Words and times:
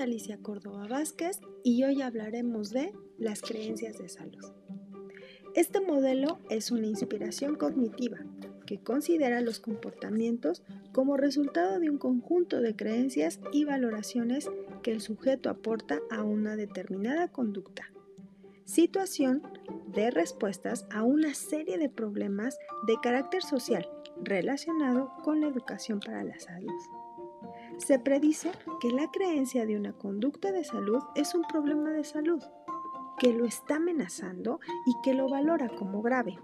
Alicia 0.00 0.38
Córdoba 0.38 0.86
Vázquez 0.88 1.40
y 1.62 1.84
hoy 1.84 2.02
hablaremos 2.02 2.70
de 2.70 2.92
las 3.18 3.40
creencias 3.40 3.98
de 3.98 4.08
salud. 4.08 4.52
Este 5.54 5.80
modelo 5.80 6.38
es 6.50 6.70
una 6.70 6.86
inspiración 6.86 7.56
cognitiva 7.56 8.18
que 8.66 8.78
considera 8.78 9.40
los 9.40 9.60
comportamientos 9.60 10.62
como 10.92 11.16
resultado 11.16 11.80
de 11.80 11.88
un 11.88 11.98
conjunto 11.98 12.60
de 12.60 12.76
creencias 12.76 13.40
y 13.52 13.64
valoraciones 13.64 14.50
que 14.82 14.92
el 14.92 15.00
sujeto 15.00 15.48
aporta 15.48 16.00
a 16.10 16.22
una 16.22 16.56
determinada 16.56 17.28
conducta, 17.28 17.90
situación 18.64 19.42
de 19.86 20.10
respuestas 20.10 20.86
a 20.90 21.04
una 21.04 21.34
serie 21.34 21.78
de 21.78 21.88
problemas 21.88 22.58
de 22.86 22.96
carácter 23.02 23.42
social 23.42 23.88
relacionado 24.22 25.12
con 25.22 25.40
la 25.40 25.48
educación 25.48 26.00
para 26.00 26.22
la 26.22 26.38
salud. 26.38 26.72
Se 27.78 27.98
predice 27.98 28.52
que 28.80 28.90
la 28.90 29.10
creencia 29.10 29.66
de 29.66 29.76
una 29.76 29.92
conducta 29.92 30.50
de 30.50 30.64
salud 30.64 31.02
es 31.14 31.34
un 31.34 31.42
problema 31.42 31.90
de 31.90 32.04
salud, 32.04 32.42
que 33.18 33.32
lo 33.32 33.44
está 33.44 33.76
amenazando 33.76 34.60
y 34.86 34.94
que 35.02 35.14
lo 35.14 35.28
valora 35.28 35.68
como 35.68 36.00
grave. 36.02 36.38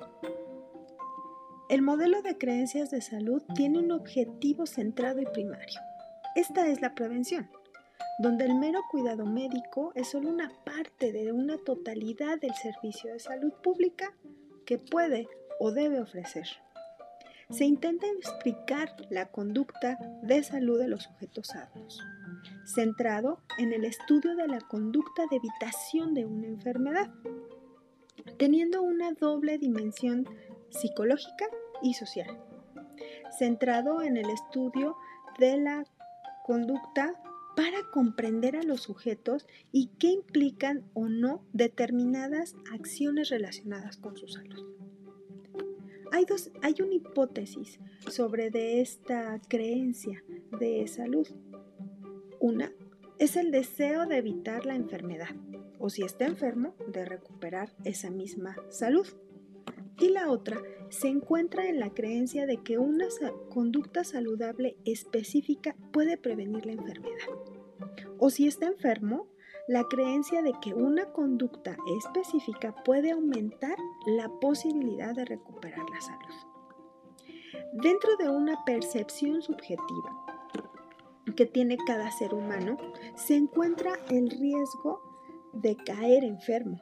El 1.68 1.80
modelo 1.80 2.20
de 2.20 2.36
creencias 2.36 2.90
de 2.90 3.00
salud 3.00 3.42
tiene 3.54 3.78
un 3.78 3.92
objetivo 3.92 4.66
centrado 4.66 5.20
y 5.20 5.26
primario. 5.26 5.80
Esta 6.36 6.68
es 6.68 6.82
la 6.82 6.94
prevención, 6.94 7.50
donde 8.18 8.44
el 8.44 8.54
mero 8.54 8.80
cuidado 8.90 9.24
médico 9.24 9.92
es 9.94 10.08
solo 10.08 10.28
una 10.28 10.52
parte 10.64 11.12
de 11.12 11.32
una 11.32 11.56
totalidad 11.56 12.38
del 12.40 12.54
servicio 12.54 13.12
de 13.12 13.18
salud 13.18 13.52
pública 13.62 14.14
que 14.66 14.78
puede 14.78 15.28
o 15.58 15.72
debe 15.72 16.00
ofrecer 16.00 16.46
se 17.52 17.66
intenta 17.66 18.06
explicar 18.06 18.96
la 19.10 19.26
conducta 19.30 19.98
de 20.22 20.42
salud 20.42 20.78
de 20.78 20.88
los 20.88 21.02
sujetos 21.02 21.48
sanos, 21.48 22.00
centrado 22.64 23.40
en 23.58 23.72
el 23.74 23.84
estudio 23.84 24.34
de 24.34 24.48
la 24.48 24.60
conducta 24.60 25.24
de 25.30 25.36
evitación 25.36 26.14
de 26.14 26.24
una 26.24 26.46
enfermedad, 26.46 27.12
teniendo 28.38 28.82
una 28.82 29.12
doble 29.12 29.58
dimensión 29.58 30.26
psicológica 30.70 31.46
y 31.82 31.92
social, 31.92 32.40
centrado 33.38 34.02
en 34.02 34.16
el 34.16 34.30
estudio 34.30 34.96
de 35.38 35.58
la 35.58 35.84
conducta 36.44 37.20
para 37.54 37.82
comprender 37.92 38.56
a 38.56 38.62
los 38.62 38.80
sujetos 38.80 39.46
y 39.72 39.88
qué 39.98 40.08
implican 40.08 40.84
o 40.94 41.08
no 41.08 41.44
determinadas 41.52 42.54
acciones 42.72 43.28
relacionadas 43.28 43.98
con 43.98 44.16
su 44.16 44.26
salud. 44.26 44.72
Hay, 46.12 46.24
dos, 46.24 46.50
hay 46.62 46.74
una 46.80 46.94
hipótesis 46.94 47.80
sobre 48.08 48.50
de 48.50 48.80
esta 48.80 49.40
creencia 49.48 50.22
de 50.60 50.86
salud. 50.86 51.26
Una 52.38 52.72
es 53.18 53.36
el 53.36 53.50
deseo 53.50 54.06
de 54.06 54.18
evitar 54.18 54.66
la 54.66 54.74
enfermedad 54.74 55.30
o 55.82 55.90
si 55.90 56.02
está 56.02 56.26
enfermo, 56.26 56.76
de 56.86 57.04
recuperar 57.04 57.74
esa 57.84 58.08
misma 58.08 58.54
salud. 58.68 59.06
Y 59.98 60.10
la 60.10 60.30
otra 60.30 60.62
se 60.90 61.08
encuentra 61.08 61.68
en 61.68 61.80
la 61.80 61.90
creencia 61.90 62.46
de 62.46 62.58
que 62.58 62.78
una 62.78 63.06
conducta 63.50 64.04
saludable 64.04 64.76
específica 64.84 65.74
puede 65.92 66.16
prevenir 66.16 66.66
la 66.66 66.72
enfermedad. 66.72 67.26
O 68.16 68.30
si 68.30 68.46
está 68.46 68.66
enfermo, 68.66 69.26
la 69.66 69.82
creencia 69.88 70.40
de 70.40 70.52
que 70.62 70.72
una 70.72 71.06
conducta 71.06 71.76
específica 71.98 72.76
puede 72.84 73.10
aumentar 73.10 73.76
la 74.06 74.28
posibilidad 74.40 75.14
de 75.14 75.24
recuperar 75.24 75.84
la 75.90 76.00
salud. 76.00 76.52
Dentro 77.74 78.16
de 78.16 78.28
una 78.28 78.64
percepción 78.64 79.42
subjetiva 79.42 80.26
que 81.36 81.46
tiene 81.46 81.76
cada 81.86 82.10
ser 82.10 82.34
humano, 82.34 82.76
se 83.14 83.36
encuentra 83.36 83.92
el 84.10 84.28
riesgo 84.30 85.00
de 85.52 85.76
caer 85.76 86.24
enfermo 86.24 86.80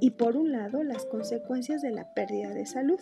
y 0.00 0.10
por 0.10 0.36
un 0.36 0.52
lado 0.52 0.82
las 0.82 1.06
consecuencias 1.06 1.82
de 1.82 1.90
la 1.90 2.12
pérdida 2.14 2.50
de 2.50 2.66
salud 2.66 3.00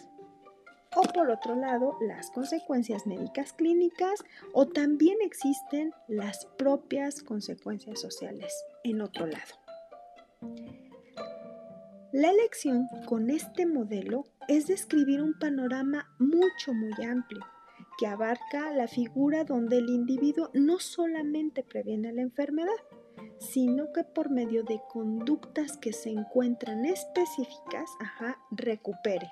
o 0.97 1.03
por 1.03 1.31
otro 1.31 1.55
lado 1.55 1.97
las 2.01 2.31
consecuencias 2.31 3.07
médicas 3.07 3.53
clínicas 3.53 4.25
o 4.53 4.67
también 4.67 5.19
existen 5.23 5.93
las 6.09 6.47
propias 6.59 7.23
consecuencias 7.23 8.01
sociales 8.01 8.53
en 8.83 9.01
otro 9.01 9.27
lado. 9.27 9.55
La 12.13 12.31
elección 12.31 12.89
con 13.07 13.31
este 13.31 13.67
modelo 13.67 14.25
es 14.49 14.67
describir 14.67 15.23
un 15.23 15.39
panorama 15.39 16.09
mucho 16.19 16.75
muy 16.75 16.93
amplio 17.05 17.47
que 17.99 18.09
abarca 18.09 18.73
la 18.73 18.89
figura 18.89 19.45
donde 19.45 19.79
el 19.79 19.89
individuo 19.89 20.51
no 20.53 20.81
solamente 20.81 21.63
previene 21.63 22.13
la 22.13 22.23
enfermedad, 22.23 22.75
sino 23.39 23.93
que 23.93 24.03
por 24.03 24.29
medio 24.29 24.65
de 24.65 24.81
conductas 24.89 25.77
que 25.77 25.93
se 25.93 26.11
encuentran 26.11 26.85
específicas, 26.85 27.89
recupere 28.51 29.31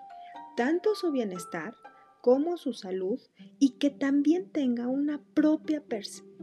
tanto 0.57 0.95
su 0.95 1.11
bienestar 1.11 1.75
como 2.21 2.59
su 2.59 2.75
salud 2.75 3.19
y 3.59 3.79
que 3.79 3.91
también 3.91 4.51
tenga 4.53 4.87
una 4.87 5.21
propia 5.35 5.83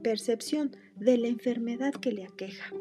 percepción 0.03 0.75
de 0.97 1.17
la 1.17 1.27
enfermedad 1.27 1.93
que 1.93 2.11
le 2.11 2.25
aqueja. 2.25 2.73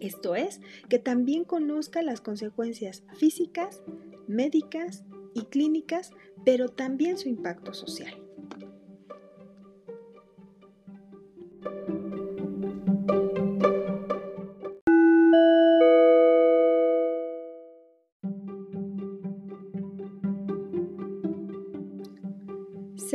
Esto 0.00 0.34
es, 0.34 0.60
que 0.88 0.98
también 0.98 1.44
conozca 1.44 2.02
las 2.02 2.20
consecuencias 2.20 3.04
físicas, 3.16 3.82
médicas 4.26 5.04
y 5.34 5.42
clínicas, 5.42 6.10
pero 6.44 6.68
también 6.68 7.18
su 7.18 7.28
impacto 7.28 7.72
social. 7.74 8.26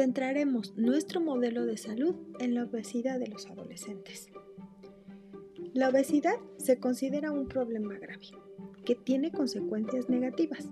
centraremos 0.02 0.76
nuestro 0.78 1.22
modelo 1.22 1.66
de 1.66 1.78
salud 1.78 2.16
en 2.40 2.56
la 2.56 2.64
obesidad 2.64 3.20
de 3.20 3.28
los 3.28 3.46
adolescentes. 3.46 4.32
La 5.74 5.88
obesidad 5.88 6.36
se 6.58 6.80
considera 6.80 7.32
un 7.32 7.48
problema 7.48 7.98
grave 7.98 8.28
que 8.84 8.96
tiene 8.96 9.32
consecuencias 9.32 10.10
negativas, 10.10 10.70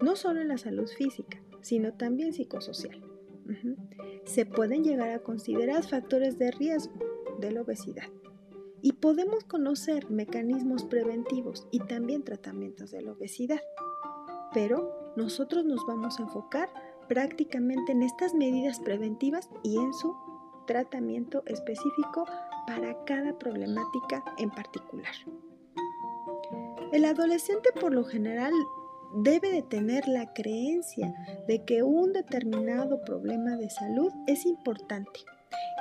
no 0.00 0.16
solo 0.16 0.40
en 0.40 0.48
la 0.48 0.56
salud 0.56 0.88
física, 0.88 1.42
sino 1.60 1.92
también 1.92 2.32
psicosocial. 2.32 3.02
Se 4.24 4.46
pueden 4.46 4.82
llegar 4.82 5.10
a 5.10 5.18
considerar 5.18 5.82
factores 5.82 6.38
de 6.38 6.52
riesgo 6.52 6.94
de 7.40 7.50
la 7.50 7.62
obesidad 7.62 8.04
y 8.80 8.92
podemos 8.92 9.44
conocer 9.44 10.10
mecanismos 10.10 10.84
preventivos 10.84 11.68
y 11.70 11.80
también 11.80 12.22
tratamientos 12.22 12.92
de 12.92 13.02
la 13.02 13.12
obesidad. 13.12 13.60
Pero 14.54 15.12
nosotros 15.16 15.66
nos 15.66 15.84
vamos 15.86 16.18
a 16.18 16.22
enfocar 16.22 16.70
prácticamente 17.08 17.92
en 17.92 18.02
estas 18.02 18.34
medidas 18.34 18.80
preventivas 18.80 19.50
y 19.62 19.76
en 19.76 19.92
su 19.92 20.16
tratamiento 20.66 21.42
específico 21.46 22.24
para 22.70 23.04
cada 23.04 23.36
problemática 23.36 24.22
en 24.38 24.48
particular. 24.48 25.12
El 26.92 27.04
adolescente 27.04 27.70
por 27.80 27.92
lo 27.92 28.04
general 28.04 28.52
debe 29.24 29.50
de 29.50 29.62
tener 29.62 30.06
la 30.06 30.32
creencia 30.34 31.12
de 31.48 31.64
que 31.64 31.82
un 31.82 32.12
determinado 32.12 33.02
problema 33.04 33.56
de 33.56 33.70
salud 33.70 34.12
es 34.28 34.46
importante 34.46 35.18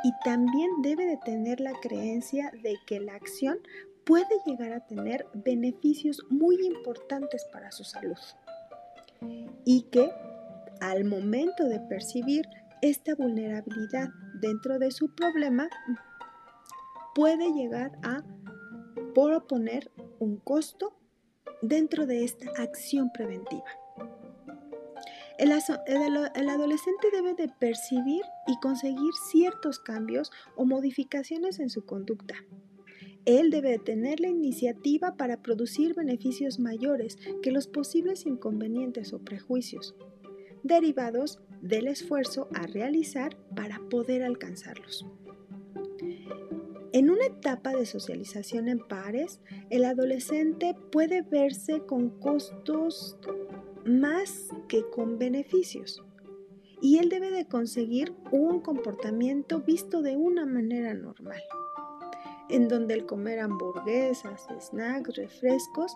y 0.04 0.12
también 0.26 0.82
debe 0.82 1.06
de 1.06 1.18
tener 1.18 1.60
la 1.60 1.74
creencia 1.74 2.52
de 2.63 2.75
que 2.88 3.00
la 3.00 3.13
acción 3.13 3.60
puede 4.04 4.25
llegar 4.48 4.74
a 4.74 4.88
tener 4.88 5.28
beneficios 5.36 6.25
muy 6.31 6.56
importantes 6.66 7.46
para 7.54 7.72
su 7.72 7.84
salud 7.84 8.18
y 9.63 9.84
que 9.92 10.10
al 10.81 11.06
momento 11.06 11.66
de 11.66 11.81
percibir 11.81 12.48
esta 12.81 13.13
vulnerabilidad 13.13 14.10
dentro 14.42 14.80
de 14.80 14.90
su 14.90 15.13
problema, 15.13 15.69
puede 17.19 17.51
llegar 17.51 18.00
a 18.01 18.24
proponer 19.13 19.92
un 20.19 20.38
costo 20.38 20.94
dentro 21.62 22.06
de 22.06 22.24
esta 22.24 22.50
acción 22.56 23.12
preventiva. 23.12 23.66
El, 25.38 25.51
adolescente 25.51 27.10
debe 27.12 27.33
de 27.33 27.50
percibir 27.50 28.21
y 28.48 28.57
conseguir 28.62 29.12
ciertos 29.30 29.80
cambios 29.80 30.31
o 30.56 30.63
modificaciones 30.63 31.60
en 31.60 31.69
su 31.69 31.86
conducta. 31.86 32.36
Él 33.25 33.50
debe 33.50 33.72
de 33.72 33.80
tener 33.80 34.22
la 34.22 34.30
iniciativa 34.30 35.18
para 35.18 35.42
producir 35.42 35.95
beneficios 35.95 36.57
mayores 36.57 37.18
que 37.42 37.51
los 37.51 37.68
posibles 37.68 38.25
inconvenientes 38.25 39.12
o 39.12 39.19
prejuicios 39.19 39.94
derivados 40.63 41.42
del 41.62 41.88
esfuerzo 41.88 42.48
a 42.54 42.65
realizar 42.65 43.36
para 43.57 43.81
poder 43.89 44.24
alcanzarlos. 44.24 45.06
En 46.91 47.12
una 47.12 47.25
etapa 47.25 47.71
de 47.75 47.86
socialización 47.86 48.68
en 48.68 48.80
pares, 48.80 49.39
el 49.69 49.86
adolescente 49.86 50.75
puede 50.91 51.21
verse 51.21 51.86
con 51.86 52.09
costos 52.19 53.15
más 53.86 54.50
que 54.68 54.83
con 54.89 55.19
beneficios 55.19 56.01
y 56.81 56.97
él 56.97 57.09
debe 57.09 57.30
de 57.30 57.45
conseguir 57.45 58.15
un 58.31 58.62
comportamiento 58.62 59.59
visto 59.59 60.01
de 60.01 60.18
una 60.18 60.47
manera 60.47 60.95
normal, 60.95 61.41
en 62.50 62.68
donde 62.68 62.95
el 62.95 63.06
comer 63.06 63.39
hamburguesas, 63.39 64.47
snacks, 64.59 65.15
refrescos, 65.15 65.95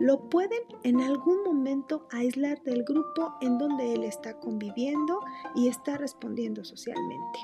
lo 0.00 0.28
pueden 0.28 0.62
en 0.82 1.00
algún 1.00 1.44
momento 1.44 2.08
aislar 2.10 2.60
del 2.64 2.82
grupo 2.82 3.34
en 3.40 3.58
donde 3.58 3.92
él 3.94 4.02
está 4.02 4.40
conviviendo 4.40 5.20
y 5.54 5.68
está 5.68 5.96
respondiendo 5.96 6.64
socialmente. 6.64 7.38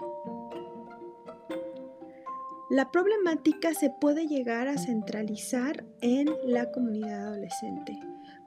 La 2.70 2.93
problemática 2.93 3.75
se 3.75 3.90
puede 3.90 4.28
llegar 4.28 4.69
a 4.69 4.78
centralizar 4.78 5.84
en 6.02 6.28
la 6.44 6.70
comunidad 6.70 7.26
adolescente, 7.26 7.99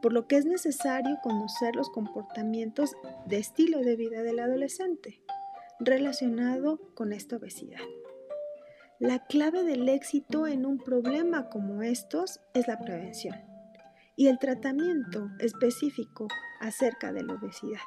por 0.01 0.13
lo 0.13 0.27
que 0.27 0.37
es 0.37 0.45
necesario 0.45 1.17
conocer 1.21 1.75
los 1.75 1.89
comportamientos 1.89 2.95
de 3.25 3.39
estilo 3.39 3.79
de 3.79 3.97
vida 3.97 4.23
del 4.23 4.39
adolescente 4.39 5.21
relacionado 5.77 6.79
con 6.95 7.11
esta 7.11 7.35
obesidad. 7.35 7.81
La 8.97 9.19
clave 9.25 9.63
del 9.63 9.89
éxito 9.89 10.47
en 10.47 10.65
un 10.65 10.77
problema 10.77 11.49
como 11.49 11.83
estos 11.83 12.39
es 12.53 12.65
la 12.69 12.79
prevención 12.79 13.35
y 14.15 14.27
el 14.27 14.39
tratamiento 14.39 15.31
específico 15.39 16.29
acerca 16.61 17.11
de 17.11 17.23
la 17.23 17.33
obesidad. 17.33 17.81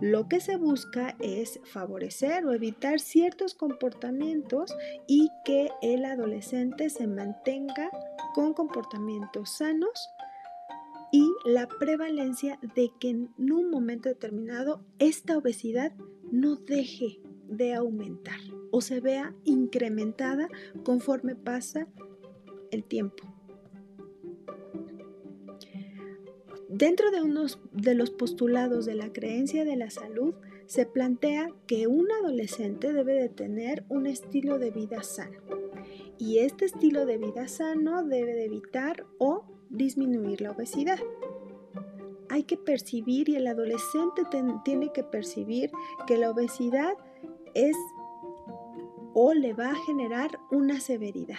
Lo 0.00 0.28
que 0.28 0.40
se 0.40 0.56
busca 0.56 1.16
es 1.18 1.58
favorecer 1.64 2.44
o 2.44 2.52
evitar 2.52 3.00
ciertos 3.00 3.54
comportamientos 3.54 4.76
y 5.08 5.28
que 5.44 5.70
el 5.82 6.04
adolescente 6.04 6.88
se 6.88 7.08
mantenga 7.08 7.90
con 8.34 8.54
comportamientos 8.54 9.56
sanos 9.56 10.10
y 11.10 11.28
la 11.44 11.66
prevalencia 11.66 12.60
de 12.76 12.92
que 13.00 13.10
en 13.10 13.52
un 13.52 13.70
momento 13.70 14.08
determinado 14.08 14.84
esta 14.98 15.36
obesidad 15.36 15.92
no 16.30 16.56
deje 16.56 17.20
de 17.48 17.74
aumentar 17.74 18.38
o 18.70 18.80
se 18.80 19.00
vea 19.00 19.34
incrementada 19.44 20.48
conforme 20.84 21.34
pasa 21.34 21.88
el 22.70 22.84
tiempo. 22.84 23.37
Dentro 26.68 27.10
de 27.10 27.22
unos 27.22 27.58
de 27.72 27.94
los 27.94 28.10
postulados 28.10 28.84
de 28.84 28.94
la 28.94 29.10
creencia 29.10 29.64
de 29.64 29.76
la 29.76 29.88
salud, 29.88 30.34
se 30.66 30.84
plantea 30.84 31.50
que 31.66 31.86
un 31.86 32.12
adolescente 32.12 32.92
debe 32.92 33.14
de 33.14 33.30
tener 33.30 33.84
un 33.88 34.06
estilo 34.06 34.58
de 34.58 34.70
vida 34.70 35.02
sano. 35.02 35.40
Y 36.18 36.40
este 36.40 36.66
estilo 36.66 37.06
de 37.06 37.16
vida 37.16 37.48
sano 37.48 38.04
debe 38.04 38.34
de 38.34 38.44
evitar 38.44 39.06
o 39.16 39.44
disminuir 39.70 40.42
la 40.42 40.50
obesidad. 40.50 40.98
Hay 42.28 42.42
que 42.42 42.58
percibir 42.58 43.30
y 43.30 43.36
el 43.36 43.46
adolescente 43.46 44.24
tiene 44.62 44.92
que 44.92 45.04
percibir 45.04 45.70
que 46.06 46.18
la 46.18 46.30
obesidad 46.30 46.92
es 47.54 47.76
o 49.14 49.32
le 49.32 49.54
va 49.54 49.70
a 49.70 49.84
generar 49.86 50.38
una 50.50 50.80
severidad 50.80 51.38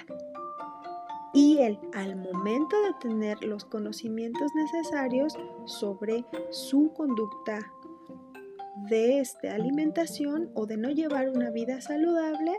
y 1.33 1.59
él 1.59 1.79
al 1.93 2.15
momento 2.15 2.75
de 2.81 2.93
tener 2.99 3.43
los 3.43 3.65
conocimientos 3.65 4.51
necesarios 4.55 5.37
sobre 5.65 6.25
su 6.49 6.91
conducta 6.93 7.59
de 8.89 9.19
esta 9.19 9.53
alimentación 9.53 10.49
o 10.55 10.65
de 10.65 10.77
no 10.77 10.89
llevar 10.89 11.29
una 11.29 11.51
vida 11.51 11.81
saludable, 11.81 12.53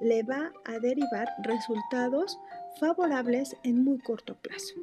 le 0.00 0.22
va 0.22 0.52
a 0.64 0.78
derivar 0.78 1.28
resultados 1.42 2.38
favorables 2.78 3.56
en 3.62 3.84
muy 3.84 3.98
corto 3.98 4.36
plazo. 4.36 4.74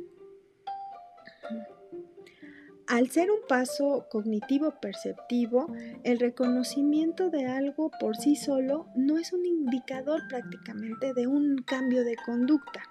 Al 2.88 3.10
ser 3.10 3.30
un 3.32 3.40
paso 3.50 4.06
cognitivo 4.10 4.76
perceptivo, 4.80 5.68
el 6.06 6.20
reconocimiento 6.20 7.30
de 7.30 7.46
algo 7.46 7.92
por 8.00 8.16
sí 8.16 8.38
solo 8.38 8.88
no 8.96 9.18
es 9.18 9.34
un 9.34 9.46
indicador 9.46 10.22
prácticamente 10.30 11.14
de 11.14 11.28
un 11.28 11.58
cambio 11.64 12.06
de 12.06 12.16
conducta 12.26 12.82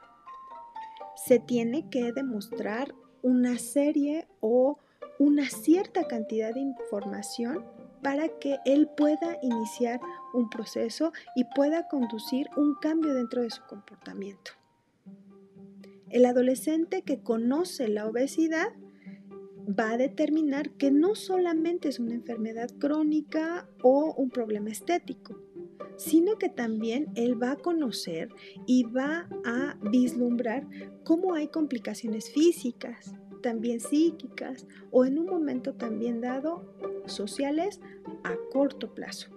se 1.17 1.39
tiene 1.39 1.89
que 1.91 2.13
demostrar 2.13 2.95
una 3.23 3.59
serie 3.59 4.29
o 4.41 4.79
una 5.19 5.49
cierta 5.49 6.07
cantidad 6.07 6.55
de 6.55 6.61
información 6.61 7.65
para 8.03 8.29
que 8.39 8.59
él 8.65 8.89
pueda 8.97 9.39
iniciar 9.43 10.01
un 10.35 10.49
proceso 10.51 11.13
y 11.35 11.45
pueda 11.57 11.89
conducir 11.89 12.49
un 12.57 12.75
cambio 12.77 13.15
dentro 13.15 13.43
de 13.43 13.51
su 13.51 13.63
comportamiento. 13.65 14.53
El 16.11 16.25
adolescente 16.25 17.03
que 17.03 17.21
conoce 17.21 17.89
la 17.89 18.07
obesidad 18.07 18.69
va 19.69 19.91
a 19.93 19.97
determinar 19.97 20.71
que 20.73 20.91
no 20.91 21.15
solamente 21.15 21.89
es 21.89 21.99
una 21.99 22.15
enfermedad 22.15 22.71
crónica 22.79 23.69
o 23.83 24.15
un 24.17 24.31
problema 24.31 24.71
estético, 24.71 25.41
sino 25.97 26.39
que 26.39 26.49
también 26.49 27.09
él 27.15 27.41
va 27.41 27.53
a 27.53 27.57
conocer 27.57 28.29
y 28.67 28.85
va 28.85 29.29
a 29.45 29.79
vislumbrar 29.91 30.67
cómo 31.05 31.35
hay 31.35 31.49
complicaciones 31.49 32.31
físicas, 32.31 33.15
también 33.43 33.81
psíquicas 33.81 34.67
o 34.91 35.05
en 35.05 35.19
un 35.19 35.27
momento 35.27 35.75
también 35.75 36.21
dado 36.21 36.65
sociales 37.07 37.81
a 38.25 38.35
corto 38.53 38.95
plazo. 38.95 39.29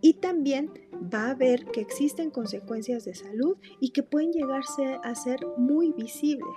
Y 0.00 0.14
también 0.14 0.70
va 0.92 1.30
a 1.30 1.34
ver 1.34 1.64
que 1.66 1.80
existen 1.80 2.30
consecuencias 2.30 3.04
de 3.04 3.14
salud 3.14 3.56
y 3.78 3.90
que 3.90 4.02
pueden 4.02 4.32
llegarse 4.32 4.98
a 5.02 5.14
ser 5.14 5.46
muy 5.56 5.92
visibles. 5.92 6.48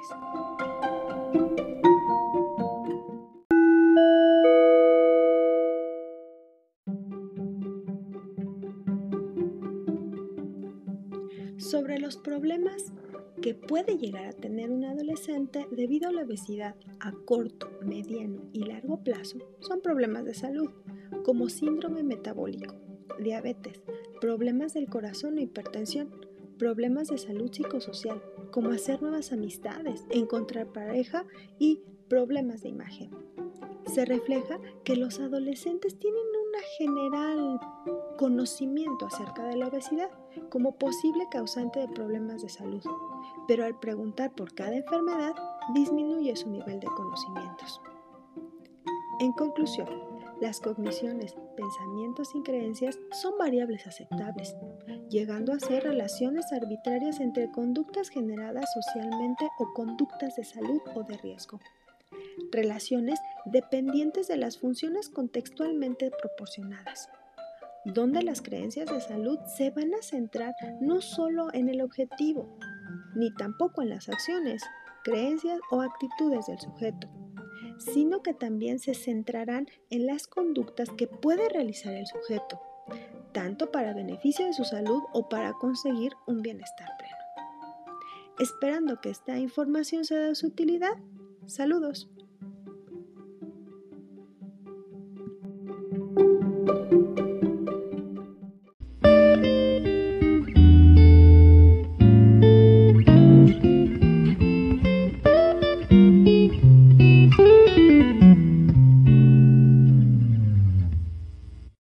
Los 12.06 12.18
problemas 12.18 12.94
que 13.42 13.56
puede 13.56 13.98
llegar 13.98 14.28
a 14.28 14.32
tener 14.32 14.70
un 14.70 14.86
adolescente 14.86 15.68
debido 15.72 16.08
a 16.08 16.12
la 16.12 16.22
obesidad 16.22 16.76
a 17.00 17.14
corto, 17.26 17.72
mediano 17.82 18.44
y 18.54 18.64
largo 18.64 19.04
plazo 19.04 19.40
son 19.60 19.82
problemas 19.82 20.24
de 20.24 20.36
salud, 20.36 20.70
como 21.24 21.50
síndrome 21.50 22.04
metabólico, 22.04 22.76
diabetes, 23.20 23.82
problemas 24.22 24.76
del 24.76 24.88
corazón 24.88 25.40
o 25.40 25.42
hipertensión, 25.42 26.12
problemas 26.60 27.08
de 27.08 27.18
salud 27.18 27.52
psicosocial, 27.52 28.22
como 28.52 28.70
hacer 28.70 29.02
nuevas 29.02 29.32
amistades, 29.32 30.06
encontrar 30.12 30.72
pareja 30.72 31.26
y 31.58 31.82
problemas 32.08 32.62
de 32.62 32.70
imagen. 32.70 33.10
Se 33.92 34.06
refleja 34.06 34.60
que 34.84 34.96
los 34.96 35.20
adolescentes 35.20 35.98
tienen 35.98 36.35
general 36.78 37.60
conocimiento 38.18 39.06
acerca 39.08 39.44
de 39.46 39.58
la 39.58 39.68
obesidad 39.68 40.10
como 40.50 40.76
posible 40.76 41.28
causante 41.30 41.80
de 41.80 41.88
problemas 41.88 42.42
de 42.42 42.50
salud, 42.50 42.84
pero 43.48 43.66
al 43.66 43.80
preguntar 43.80 44.32
por 44.34 44.54
cada 44.54 44.76
enfermedad 44.76 45.34
disminuye 45.74 46.36
su 46.36 46.50
nivel 46.50 46.80
de 46.80 46.88
conocimientos. 46.88 47.82
En 49.20 49.32
conclusión, 49.32 49.88
las 50.42 50.60
cogniciones, 50.60 51.36
pensamientos 51.56 52.36
y 52.36 52.42
creencias 52.44 53.00
son 53.12 53.38
variables 53.38 53.88
aceptables, 53.88 54.56
llegando 55.10 55.54
a 55.54 55.60
ser 55.60 55.84
relaciones 55.84 56.52
arbitrarias 56.52 57.22
entre 57.22 57.50
conductas 57.52 58.10
generadas 58.10 58.66
socialmente 58.74 59.50
o 59.58 59.74
conductas 59.74 60.36
de 60.36 60.44
salud 60.44 60.82
o 60.94 61.04
de 61.04 61.18
riesgo. 61.18 61.60
Relaciones 62.52 63.20
dependientes 63.46 64.28
de 64.28 64.38
las 64.38 64.58
funciones 64.58 65.10
contextualmente 65.10 66.12
proporcionadas 66.12 67.10
donde 67.86 68.24
las 68.24 68.42
creencias 68.42 68.90
de 68.90 69.00
salud 69.00 69.38
se 69.46 69.70
van 69.70 69.94
a 69.94 70.02
centrar 70.02 70.56
no 70.82 71.02
solo 71.02 71.54
en 71.54 71.70
el 71.70 71.82
objetivo, 71.82 72.58
ni 73.16 73.32
tampoco 73.36 73.84
en 73.84 73.90
las 73.90 74.10
acciones, 74.10 74.64
creencias 75.04 75.60
o 75.70 75.82
actitudes 75.82 76.48
del 76.48 76.60
sujeto, 76.60 77.08
sino 77.78 78.24
que 78.24 78.34
también 78.34 78.80
se 78.80 78.96
centrarán 78.96 79.68
en 79.92 80.08
las 80.08 80.26
conductas 80.26 80.90
que 80.98 81.08
puede 81.08 81.48
realizar 81.48 81.94
el 81.94 82.08
sujeto, 82.08 82.60
tanto 83.34 83.72
para 83.72 83.94
beneficio 83.94 84.48
de 84.48 84.54
su 84.54 84.66
salud 84.66 85.04
o 85.14 85.30
para 85.30 85.54
conseguir 85.54 86.14
un 86.26 86.42
bienestar 86.42 86.90
pleno. 86.98 87.16
Esperando 88.40 89.00
que 89.00 89.12
esta 89.12 89.38
información 89.38 90.06
sea 90.06 90.22
de 90.22 90.36
su 90.36 90.48
utilidad, 90.48 90.98
saludos. 91.48 92.10